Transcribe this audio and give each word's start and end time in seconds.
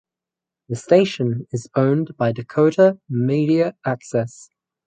The 0.69 0.77
station 0.77 1.45
is 1.51 1.67
owned 1.75 2.17
by 2.17 2.31
Dakota 2.31 2.99
Media 3.07 3.75
Access. 3.85 4.49